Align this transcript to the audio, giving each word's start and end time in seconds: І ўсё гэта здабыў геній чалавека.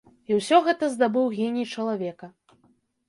І 0.29 0.37
ўсё 0.37 0.57
гэта 0.67 0.89
здабыў 0.95 1.29
геній 1.37 1.67
чалавека. 1.77 2.33